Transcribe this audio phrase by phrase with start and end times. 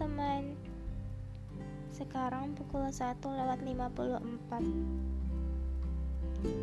[0.00, 0.56] teman-teman.
[1.92, 4.64] Sekarang pukul 1 lewat 54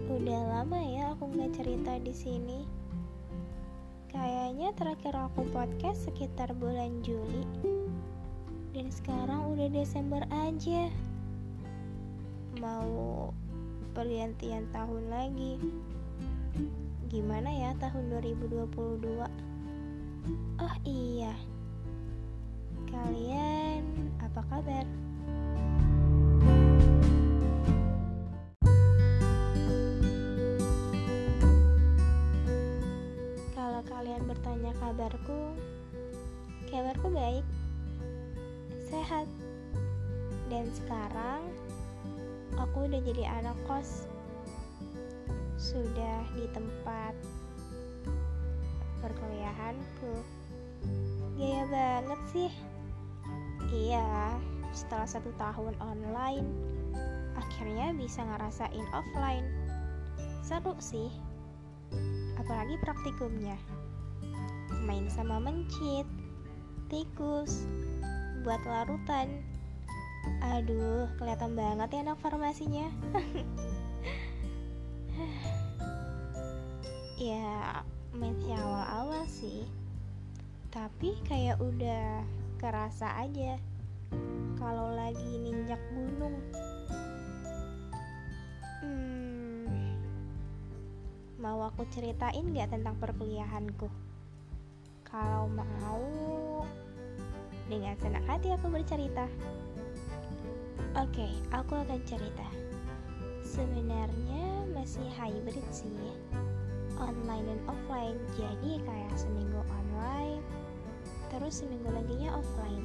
[0.10, 2.66] Udah lama ya aku nggak cerita di sini.
[4.10, 7.46] Kayaknya terakhir aku podcast sekitar bulan Juli.
[8.74, 10.90] Dan sekarang udah Desember aja.
[12.58, 13.30] Mau
[13.94, 15.62] pergantian tahun lagi.
[17.06, 19.30] Gimana ya tahun 2022
[20.58, 21.38] Oh iya
[22.98, 24.86] Kalian apa kabar?
[33.54, 35.54] Kalau kalian bertanya kabarku
[36.74, 37.46] Kabarku baik
[38.90, 39.30] Sehat.
[40.50, 41.46] Dan sekarang
[42.58, 44.10] Aku udah jadi anak kos.
[45.62, 47.14] Sudah di tempat
[48.98, 50.14] Perkuliahanku.
[51.38, 52.52] Gaya banget sih
[53.68, 54.40] Iya,
[54.72, 56.48] setelah satu tahun online,
[57.36, 59.44] akhirnya bisa ngerasain offline.
[60.40, 61.12] Seru sih,
[62.40, 63.60] apalagi praktikumnya.
[64.88, 66.08] Main sama mencit,
[66.88, 67.68] tikus,
[68.48, 69.44] buat larutan.
[70.56, 72.88] Aduh, kelihatan banget ya anak farmasinya.
[77.20, 77.84] ya,
[78.16, 79.68] masih awal-awal sih.
[80.72, 82.24] Tapi kayak udah
[82.58, 83.62] kerasa aja
[84.58, 86.34] kalau lagi ninjak gunung.
[88.82, 89.94] Hmm,
[91.38, 93.86] mau aku ceritain gak tentang perkuliahanku?
[95.06, 96.02] Kalau mau,
[97.70, 99.30] dengan senang hati aku bercerita.
[100.98, 102.48] Oke, aku akan cerita.
[103.46, 105.94] Sebenarnya masih hybrid sih,
[106.98, 108.18] online dan offline.
[108.34, 110.42] Jadi kayak seminggu online,
[111.38, 112.82] terus seminggu laginya offline.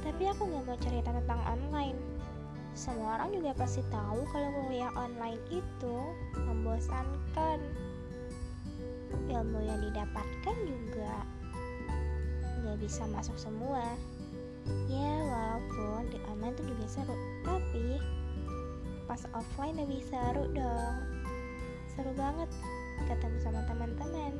[0.00, 2.00] Tapi aku gak mau cerita tentang online.
[2.72, 5.96] Semua orang juga pasti tahu kalau kuliah online itu
[6.32, 7.60] membosankan.
[9.28, 11.12] Ilmu yang didapatkan juga
[12.64, 13.84] gak bisa masuk semua.
[14.88, 18.00] Ya walaupun di online itu juga seru, tapi
[19.04, 20.94] pas offline lebih seru dong.
[21.92, 22.48] Seru banget
[23.04, 24.32] ketemu sama teman-teman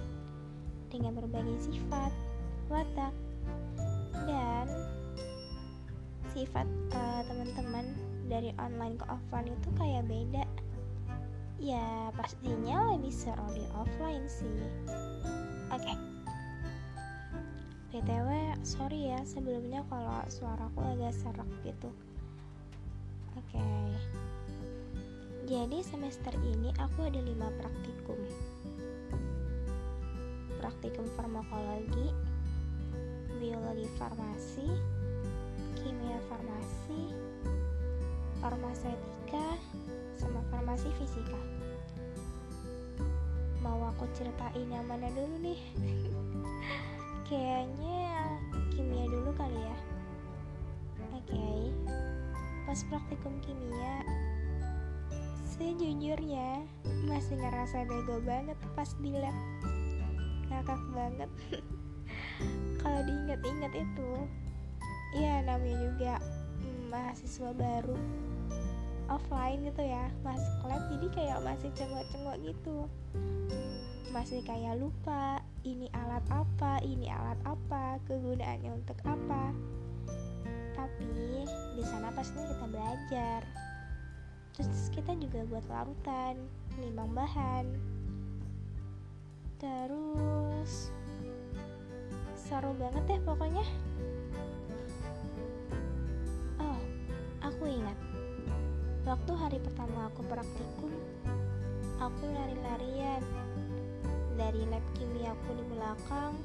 [0.88, 2.14] dengan berbagai sifat,
[2.72, 3.12] watak,
[4.24, 4.66] dan
[6.32, 6.64] sifat
[6.96, 7.92] uh, teman-teman
[8.32, 10.44] dari online ke offline itu kayak beda.
[11.60, 14.48] Ya pastinya lebih seru di offline sih.
[15.70, 15.84] Oke.
[15.84, 15.96] Okay.
[17.92, 21.92] BTW, sorry ya sebelumnya kalau suaraku agak serak gitu.
[23.36, 23.52] Oke.
[23.52, 23.92] Okay.
[25.44, 28.16] Jadi semester ini aku ada lima praktikum.
[30.56, 32.31] Praktikum farmakologi,
[33.42, 34.70] biologi farmasi,
[35.74, 37.10] kimia farmasi,
[38.38, 39.58] farmaseutika,
[40.14, 41.42] sama farmasi fisika.
[43.58, 45.58] Mau aku ceritain yang mana dulu nih?
[47.26, 48.30] Kayaknya
[48.70, 49.78] kimia dulu kali ya.
[51.10, 51.34] Oke.
[51.34, 51.60] Okay.
[52.62, 54.06] Pas praktikum kimia,
[55.58, 56.62] sejujurnya
[57.10, 59.34] masih ngerasa bego banget pas di lab.
[60.46, 61.30] Ngakak banget.
[62.82, 64.10] Kalau diingat-ingat itu,
[65.14, 66.14] ya namanya juga
[66.60, 67.96] hmm, mahasiswa baru
[69.12, 72.76] offline gitu ya masuk lab jadi kayak masih cengok-cengok gitu.
[74.12, 79.52] Masih kayak lupa ini alat apa ini alat apa kegunaannya untuk apa.
[80.76, 81.44] Tapi
[81.76, 83.40] di sana pastinya kita belajar
[84.52, 86.36] terus kita juga buat larutan
[86.76, 87.66] nimbang bahan.
[89.56, 90.92] Terus
[92.52, 93.64] seru banget deh pokoknya.
[96.60, 96.80] Oh
[97.40, 97.96] aku ingat.
[99.08, 100.92] Waktu hari pertama aku praktikum
[101.96, 103.24] aku lari-larian.
[104.36, 106.36] Dari lab kimia aku di belakang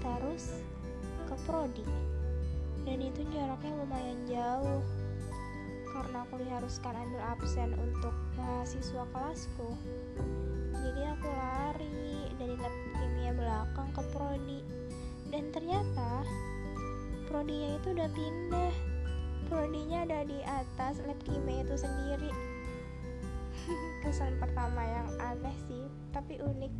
[0.00, 0.64] terus
[1.28, 1.84] ke prodi.
[2.88, 4.80] Dan itu jaraknya lumayan jauh
[5.92, 9.76] karena aku diharuskan ambil absen untuk mahasiswa kelasku
[10.90, 14.58] jadi aku lari dari lab kimia belakang ke prodi.
[15.30, 16.26] Dan ternyata
[17.30, 18.74] prodinya itu udah pindah.
[19.46, 22.34] Prodinya ada di atas lab kimia itu sendiri.
[24.02, 26.74] Kesan pertama yang aneh sih tapi unik.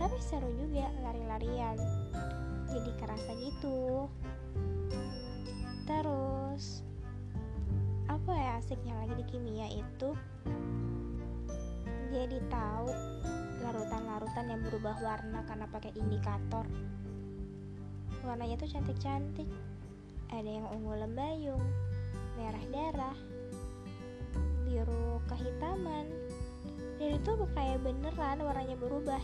[0.00, 1.76] Tapi seru juga lari-larian.
[2.72, 4.08] Jadi kerasa gitu.
[5.84, 6.80] Terus
[8.08, 10.16] apa ya asiknya lagi di kimia itu?
[12.08, 12.88] Jadi tahu
[13.64, 16.68] larutan-larutan yang berubah warna karena pakai indikator
[18.24, 19.48] warnanya tuh cantik-cantik
[20.32, 21.62] ada yang ungu lembayung,
[22.34, 23.18] merah darah,
[24.66, 26.10] biru kehitaman,
[26.98, 29.22] dan itu kayak beneran warnanya berubah.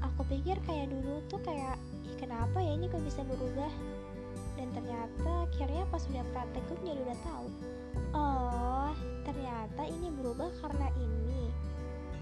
[0.00, 1.76] Aku pikir kayak dulu tuh kayak,
[2.06, 3.68] ih kenapa ya ini kok bisa berubah?
[4.56, 7.48] Dan ternyata akhirnya pas udah praktikum jadi udah tahu.
[8.16, 8.90] Oh,
[9.28, 11.17] ternyata ini berubah karena ini.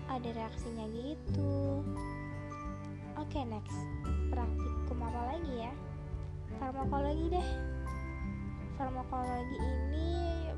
[0.07, 1.83] Ada reaksinya gitu.
[3.17, 3.79] Oke, next.
[4.31, 5.73] Praktikum apa lagi ya?
[6.61, 7.49] Farmakologi deh.
[8.77, 10.09] Farmakologi ini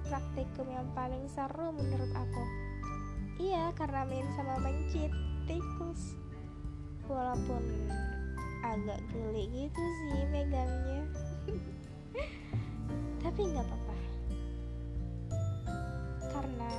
[0.08, 2.44] praktikum yang paling seru menurut aku.
[3.38, 5.12] Iya, karena main sama mencit
[5.46, 6.18] tikus.
[7.06, 7.62] Walaupun
[8.66, 11.02] agak geli gitu sih megangnya.
[13.22, 13.96] Tapi nggak apa-apa.
[16.34, 16.72] Karena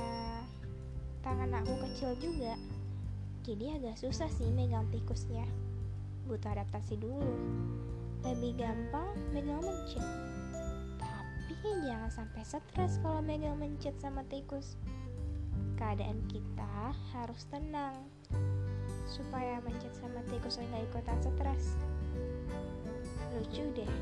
[1.20, 2.56] tangan aku kecil juga,
[3.44, 5.44] jadi agak susah sih megang tikusnya.
[6.28, 7.36] Butuh adaptasi dulu.
[8.24, 10.04] Lebih gampang megang mencit
[11.90, 14.78] jangan sampai stres kalau megang mencet sama tikus.
[15.76, 17.96] Keadaan kita harus tenang
[19.10, 21.74] supaya mencet sama tikus nggak ikutan stres.
[23.34, 23.92] Lucu deh.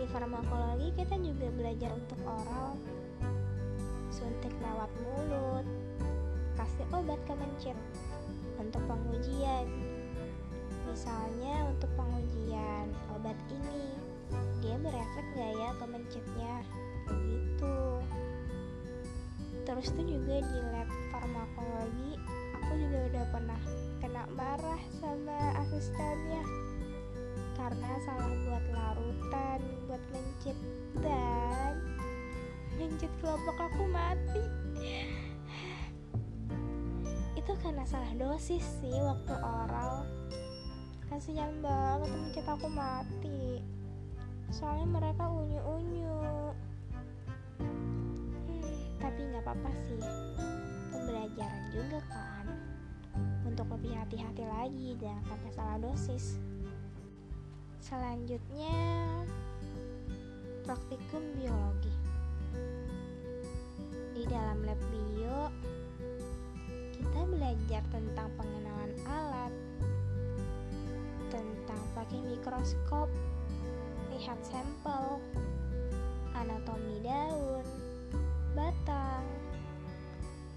[0.00, 2.74] Di farmakologi kita juga belajar untuk oral,
[4.20, 5.66] suntik lewat mulut,
[6.60, 7.78] kasih obat ke mencet
[8.60, 9.64] untuk pengujian.
[10.84, 13.96] Misalnya untuk pengujian obat ini
[14.60, 16.54] dia berefek gak ya ke mencetnya
[17.08, 18.04] gitu.
[19.64, 22.20] Terus tuh juga di lab farmakologi
[22.60, 23.60] aku juga udah pernah
[24.04, 26.44] kena marah sama asistennya
[27.58, 30.58] karena salah buat larutan buat mencet
[31.02, 31.89] dan
[32.80, 34.44] mencet kelompok aku mati.
[37.36, 40.08] Itu karena salah dosis sih waktu oral.
[41.12, 43.60] Kasihan banget mencet aku mati.
[44.48, 46.24] Soalnya mereka unyu-unyu.
[47.60, 50.00] Hmm, tapi nggak apa-apa sih.
[50.88, 52.48] Pembelajaran juga kan.
[53.44, 56.40] Untuk lebih hati-hati lagi jangan sampai salah dosis.
[57.84, 58.80] Selanjutnya
[60.64, 61.99] praktikum biologi
[64.20, 65.48] di dalam lab bio
[66.92, 69.52] kita belajar tentang pengenalan alat
[71.32, 73.08] tentang pakai mikroskop
[74.12, 75.16] lihat sampel,
[76.36, 77.64] anatomi daun,
[78.52, 79.24] batang,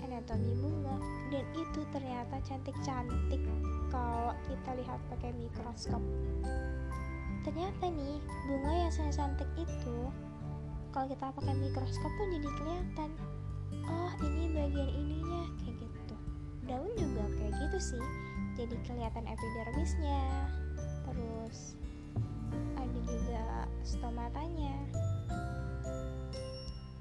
[0.03, 0.99] anatomi bunga,
[1.31, 3.39] dan itu ternyata cantik-cantik
[3.87, 6.03] kalau kita lihat pakai mikroskop.
[7.47, 10.11] Ternyata nih, bunga yang sangat cantik itu
[10.91, 13.11] kalau kita pakai mikroskop tuh jadi kelihatan.
[13.87, 16.15] Oh, ini bagian ininya kayak gitu.
[16.69, 18.03] Daun juga kayak gitu sih.
[18.57, 20.23] Jadi kelihatan epidermisnya.
[21.09, 21.75] Terus
[22.77, 23.43] ada juga
[23.81, 24.75] stomatanya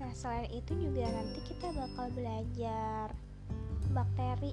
[0.03, 3.15] nah selain itu juga nanti kita bakal belajar
[3.95, 4.53] bakteri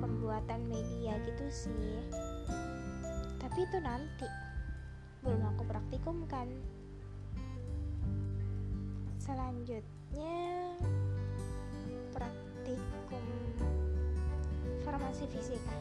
[0.00, 1.92] pembuatan media gitu sih
[3.36, 4.24] tapi itu nanti
[5.20, 6.48] belum aku praktikum kan
[9.22, 10.74] selanjutnya
[12.10, 13.22] praktikum
[14.82, 15.76] farmasi fisika.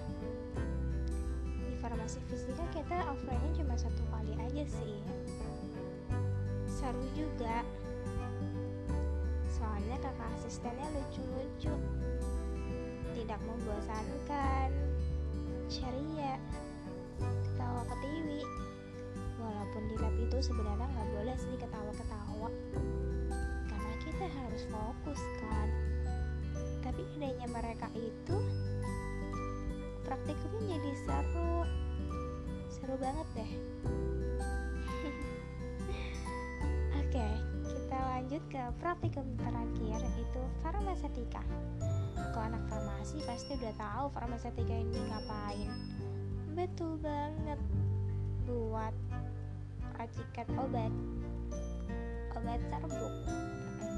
[1.82, 5.02] Farmasi fisika kita offline-nya cuma satu kali aja sih.
[6.70, 7.66] Seru juga.
[9.58, 11.74] Soalnya kakak asistennya lucu-lucu.
[13.18, 14.70] Tidak membosankan.
[15.66, 16.38] Ceria.
[17.18, 18.30] Ketawa ke TV
[19.42, 22.50] walaupun di lab itu sebenarnya nggak boleh sih ketawa-ketawa
[24.22, 25.66] kita harus fokus kan?
[26.86, 28.38] Tapi adanya mereka itu
[30.06, 31.66] praktikumnya jadi seru.
[32.70, 33.52] Seru banget deh.
[37.02, 37.28] Oke
[37.66, 41.42] kita lanjut ke praktikum terakhir itu farmasetika.
[42.22, 45.74] Kalau anak farmasi pasti udah tahu farmasetika ini ngapain.
[46.54, 47.58] Betul banget.
[48.46, 48.94] Buat
[49.98, 50.94] racikan obat.
[52.38, 53.14] Obat serbuk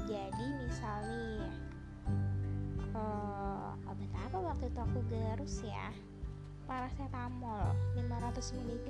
[0.04, 1.48] jadi misal nih
[2.92, 5.88] uh, obat apa waktu itu aku gerus ya?
[6.68, 8.88] Paracetamol 500 mg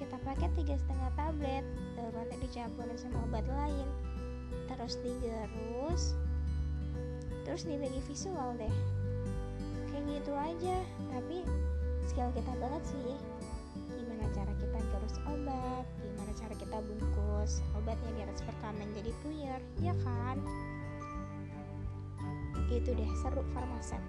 [0.00, 1.64] kita pakai tiga setengah tablet
[2.00, 3.88] lalu nanti dicampurin sama obat lain.
[4.72, 6.16] Terus digerus
[7.44, 8.74] terus dibagi visual deh.
[9.92, 10.76] Kayak gitu aja
[11.12, 11.44] tapi
[12.08, 13.14] skill kita banget sih
[13.74, 15.84] gimana cara kita gerus obat?
[16.00, 19.60] Gimana cara kita bungkus obatnya di atas perkamen jadi puyer?
[19.80, 20.38] Ya kan?
[22.70, 24.02] Itu deh seru farmaset.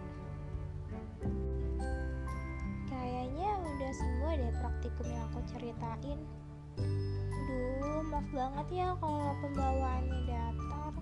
[2.92, 6.20] Kayaknya udah semua deh praktikum yang aku ceritain.
[7.50, 10.94] Duh, maaf banget ya kalau pembawaannya datar.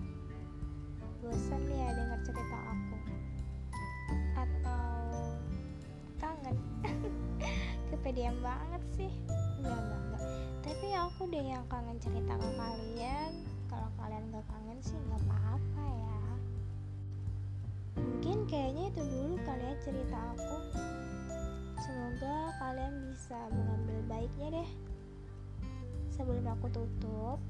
[1.20, 2.96] Bosan ya dengar cerita aku.
[4.34, 5.09] Atau
[6.20, 6.56] kangen
[7.90, 9.12] Kepedean banget sih.
[9.58, 10.24] Enggak, enggak, enggak.
[10.62, 13.32] Tapi aku deh yang kangen cerita ke kalian.
[13.66, 16.22] Kalau kalian gak kangen sih gak apa-apa ya.
[17.98, 20.56] Mungkin kayaknya itu dulu kali ya cerita aku.
[21.82, 24.70] Semoga kalian bisa mengambil baiknya deh.
[26.14, 27.40] Sebelum aku tutup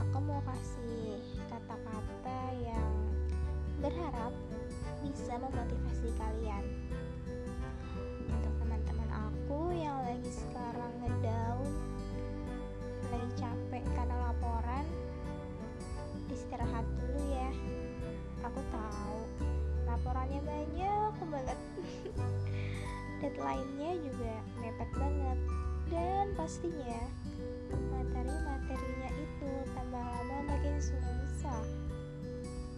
[0.00, 1.20] Aku mau kasih
[1.52, 2.92] kata-kata yang
[3.84, 4.32] berharap
[5.04, 6.64] bisa memotivasi kalian
[8.30, 11.66] Untuk teman-teman aku yang lagi sekarang ngedown
[13.10, 14.86] Lagi capek karena laporan
[16.30, 17.50] Istirahat dulu ya.
[18.46, 19.18] Aku tahu
[19.82, 21.58] laporannya banyak banget.
[23.20, 25.38] Deadline-nya juga mepet banget.
[25.90, 27.02] Dan pastinya
[27.90, 31.62] materi-materinya itu tambah lama makin susah.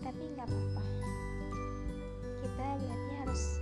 [0.01, 0.83] Tapi nggak apa-apa.
[2.41, 3.62] Kita berarti harus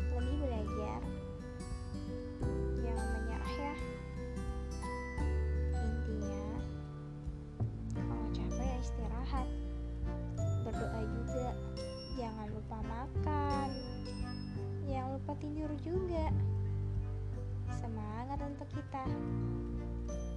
[18.71, 19.05] kita.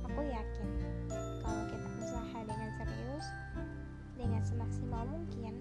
[0.10, 0.70] Aku yakin
[1.42, 3.28] kalau kita usaha dengan serius
[4.18, 5.54] dengan semaksimal mungkin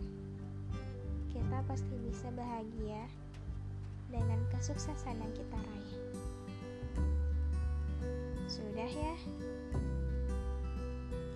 [1.33, 3.09] kita pasti bisa bahagia
[4.13, 6.01] dengan kesuksesan yang kita raih.
[8.49, 9.17] Sudah ya?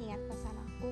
[0.00, 0.90] Ingat pesan aku